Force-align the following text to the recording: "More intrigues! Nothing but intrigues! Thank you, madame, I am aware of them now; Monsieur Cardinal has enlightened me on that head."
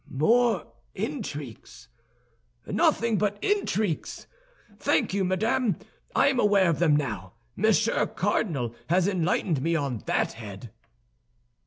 "More 0.09 0.65
intrigues! 0.95 1.87
Nothing 2.65 3.19
but 3.19 3.37
intrigues! 3.43 4.25
Thank 4.79 5.13
you, 5.13 5.23
madame, 5.23 5.77
I 6.15 6.29
am 6.29 6.39
aware 6.39 6.71
of 6.71 6.79
them 6.79 6.95
now; 6.95 7.33
Monsieur 7.55 8.07
Cardinal 8.07 8.73
has 8.89 9.07
enlightened 9.07 9.61
me 9.61 9.75
on 9.75 9.99
that 10.07 10.33
head." 10.33 10.71